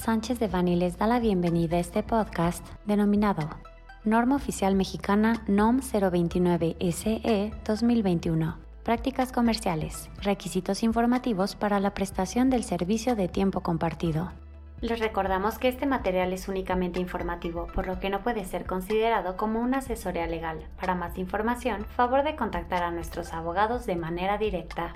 [0.00, 3.50] Sánchez de Bani les da la bienvenida a este podcast denominado
[4.02, 8.56] Norma Oficial Mexicana NOM 029 SE 2021.
[8.82, 10.08] Prácticas comerciales.
[10.22, 14.32] Requisitos informativos para la prestación del servicio de tiempo compartido.
[14.80, 19.36] Les recordamos que este material es únicamente informativo, por lo que no puede ser considerado
[19.36, 20.66] como una asesoría legal.
[20.80, 24.94] Para más información, favor de contactar a nuestros abogados de manera directa.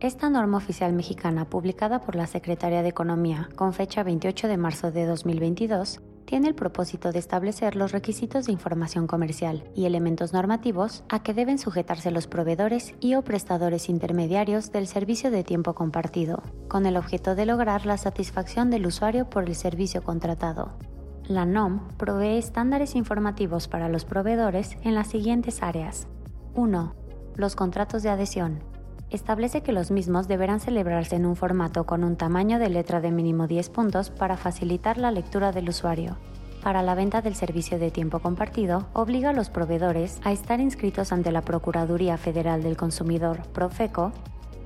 [0.00, 4.92] Esta norma oficial mexicana, publicada por la Secretaría de Economía con fecha 28 de marzo
[4.92, 11.02] de 2022, tiene el propósito de establecer los requisitos de información comercial y elementos normativos
[11.08, 16.44] a que deben sujetarse los proveedores y o prestadores intermediarios del servicio de tiempo compartido,
[16.68, 20.78] con el objeto de lograr la satisfacción del usuario por el servicio contratado.
[21.26, 26.06] La NOM provee estándares informativos para los proveedores en las siguientes áreas.
[26.54, 26.94] 1.
[27.34, 28.62] Los contratos de adhesión,
[29.10, 33.10] establece que los mismos deberán celebrarse en un formato con un tamaño de letra de
[33.10, 36.16] mínimo 10 puntos para facilitar la lectura del usuario.
[36.62, 41.12] Para la venta del servicio de tiempo compartido, obliga a los proveedores a estar inscritos
[41.12, 44.12] ante la Procuraduría Federal del Consumidor, Profeco,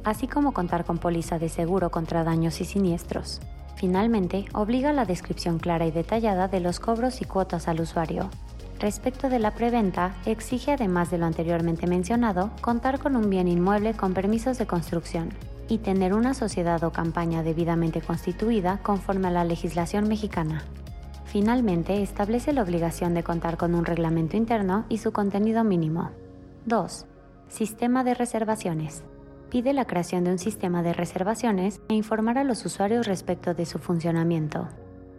[0.02, 3.40] así como contar con póliza de seguro contra daños y siniestros.
[3.76, 8.30] Finalmente, obliga a la descripción clara y detallada de los cobros y cuotas al usuario,
[8.82, 13.94] Respecto de la preventa, exige además de lo anteriormente mencionado, contar con un bien inmueble
[13.94, 15.28] con permisos de construcción
[15.68, 20.64] y tener una sociedad o campaña debidamente constituida conforme a la legislación mexicana.
[21.26, 26.10] Finalmente, establece la obligación de contar con un reglamento interno y su contenido mínimo.
[26.66, 27.06] 2.
[27.46, 29.04] Sistema de reservaciones.
[29.48, 33.64] Pide la creación de un sistema de reservaciones e informar a los usuarios respecto de
[33.64, 34.66] su funcionamiento.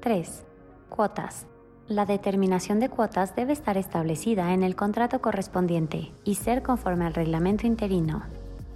[0.02, 0.44] 3.
[0.90, 1.48] Cuotas.
[1.90, 7.14] La determinación de cuotas debe estar establecida en el contrato correspondiente y ser conforme al
[7.14, 8.24] reglamento interino.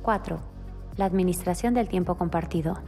[0.02, 0.38] 4.
[0.98, 2.80] La administración del tiempo compartido.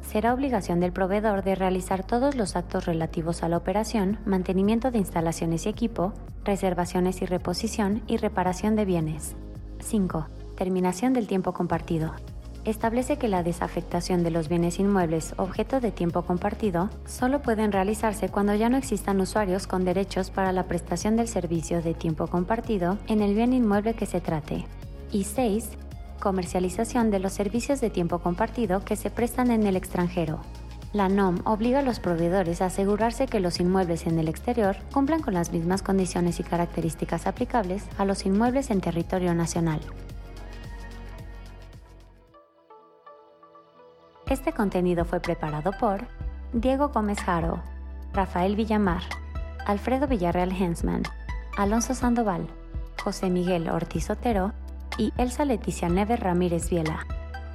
[0.00, 4.98] Será obligación del proveedor de realizar todos los actos relativos a la operación, mantenimiento de
[4.98, 6.14] instalaciones y equipo,
[6.44, 9.36] reservaciones y reposición y reparación de bienes.
[9.78, 10.26] 5.
[10.56, 12.12] Terminación del tiempo compartido
[12.64, 18.28] establece que la desafectación de los bienes inmuebles objeto de tiempo compartido solo pueden realizarse
[18.28, 22.98] cuando ya no existan usuarios con derechos para la prestación del servicio de tiempo compartido
[23.06, 24.66] en el bien inmueble que se trate.
[25.10, 25.70] Y 6.
[26.20, 30.40] Comercialización de los servicios de tiempo compartido que se prestan en el extranjero.
[30.92, 35.22] La NOM obliga a los proveedores a asegurarse que los inmuebles en el exterior cumplan
[35.22, 39.80] con las mismas condiciones y características aplicables a los inmuebles en territorio nacional.
[44.30, 46.06] Este contenido fue preparado por
[46.52, 47.60] Diego Gómez Jaro,
[48.12, 49.02] Rafael Villamar,
[49.66, 51.02] Alfredo Villarreal Hensman,
[51.56, 52.46] Alonso Sandoval,
[53.02, 54.52] José Miguel Ortiz Otero
[54.96, 57.08] y Elsa Leticia Neves Ramírez Viela,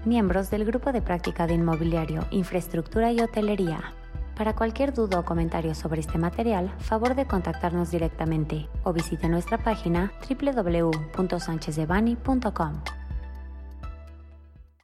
[0.03, 3.93] miembros del Grupo de Práctica de Inmobiliario, Infraestructura y Hotelería.
[4.35, 9.59] Para cualquier duda o comentario sobre este material, favor de contactarnos directamente o visite nuestra
[9.59, 12.81] página www.sanchezdevani.com.